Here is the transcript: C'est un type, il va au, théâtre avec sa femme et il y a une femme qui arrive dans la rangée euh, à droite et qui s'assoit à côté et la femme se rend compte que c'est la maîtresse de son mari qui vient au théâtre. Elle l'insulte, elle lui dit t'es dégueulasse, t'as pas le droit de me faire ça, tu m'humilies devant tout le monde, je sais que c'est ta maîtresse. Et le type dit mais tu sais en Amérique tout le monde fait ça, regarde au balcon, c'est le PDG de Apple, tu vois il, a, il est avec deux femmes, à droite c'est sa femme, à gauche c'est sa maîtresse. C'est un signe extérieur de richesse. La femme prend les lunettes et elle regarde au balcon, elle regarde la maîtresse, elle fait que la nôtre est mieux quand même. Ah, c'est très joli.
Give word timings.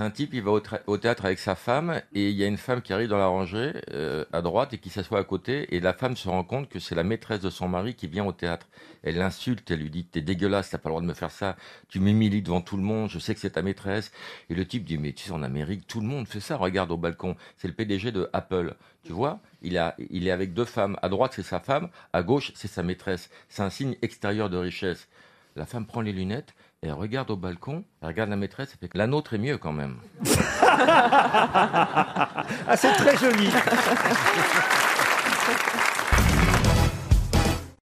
C'est 0.00 0.06
un 0.06 0.10
type, 0.10 0.32
il 0.32 0.40
va 0.40 0.52
au, 0.86 0.96
théâtre 0.96 1.26
avec 1.26 1.38
sa 1.38 1.54
femme 1.54 2.00
et 2.14 2.30
il 2.30 2.34
y 2.34 2.42
a 2.42 2.46
une 2.46 2.56
femme 2.56 2.80
qui 2.80 2.94
arrive 2.94 3.08
dans 3.08 3.18
la 3.18 3.26
rangée 3.26 3.74
euh, 3.90 4.24
à 4.32 4.40
droite 4.40 4.72
et 4.72 4.78
qui 4.78 4.88
s'assoit 4.88 5.18
à 5.18 5.24
côté 5.24 5.76
et 5.76 5.80
la 5.80 5.92
femme 5.92 6.16
se 6.16 6.26
rend 6.26 6.42
compte 6.42 6.70
que 6.70 6.78
c'est 6.78 6.94
la 6.94 7.02
maîtresse 7.02 7.40
de 7.40 7.50
son 7.50 7.68
mari 7.68 7.94
qui 7.94 8.06
vient 8.06 8.24
au 8.24 8.32
théâtre. 8.32 8.66
Elle 9.02 9.18
l'insulte, 9.18 9.70
elle 9.70 9.80
lui 9.80 9.90
dit 9.90 10.06
t'es 10.06 10.22
dégueulasse, 10.22 10.70
t'as 10.70 10.78
pas 10.78 10.88
le 10.88 10.92
droit 10.92 11.02
de 11.02 11.06
me 11.06 11.12
faire 11.12 11.30
ça, 11.30 11.54
tu 11.90 12.00
m'humilies 12.00 12.40
devant 12.40 12.62
tout 12.62 12.78
le 12.78 12.82
monde, 12.82 13.10
je 13.10 13.18
sais 13.18 13.34
que 13.34 13.40
c'est 13.40 13.50
ta 13.50 13.60
maîtresse. 13.60 14.10
Et 14.48 14.54
le 14.54 14.66
type 14.66 14.86
dit 14.86 14.96
mais 14.96 15.12
tu 15.12 15.24
sais 15.26 15.32
en 15.32 15.42
Amérique 15.42 15.86
tout 15.86 16.00
le 16.00 16.06
monde 16.06 16.26
fait 16.26 16.40
ça, 16.40 16.56
regarde 16.56 16.90
au 16.92 16.96
balcon, 16.96 17.36
c'est 17.58 17.68
le 17.68 17.74
PDG 17.74 18.10
de 18.10 18.30
Apple, 18.32 18.76
tu 19.04 19.12
vois 19.12 19.38
il, 19.60 19.76
a, 19.76 19.96
il 20.08 20.26
est 20.26 20.30
avec 20.30 20.54
deux 20.54 20.64
femmes, 20.64 20.96
à 21.02 21.10
droite 21.10 21.32
c'est 21.36 21.42
sa 21.42 21.60
femme, 21.60 21.90
à 22.14 22.22
gauche 22.22 22.52
c'est 22.54 22.68
sa 22.68 22.82
maîtresse. 22.82 23.28
C'est 23.50 23.60
un 23.60 23.68
signe 23.68 23.96
extérieur 24.00 24.48
de 24.48 24.56
richesse. 24.56 25.08
La 25.60 25.66
femme 25.66 25.84
prend 25.84 26.00
les 26.00 26.14
lunettes 26.14 26.54
et 26.82 26.86
elle 26.86 26.94
regarde 26.94 27.30
au 27.30 27.36
balcon, 27.36 27.84
elle 28.00 28.08
regarde 28.08 28.30
la 28.30 28.36
maîtresse, 28.36 28.70
elle 28.72 28.78
fait 28.78 28.88
que 28.88 28.96
la 28.96 29.06
nôtre 29.06 29.34
est 29.34 29.38
mieux 29.38 29.58
quand 29.58 29.72
même. 29.72 29.98
Ah, 32.66 32.76
c'est 32.76 32.92
très 32.92 33.16
joli. 33.18 33.50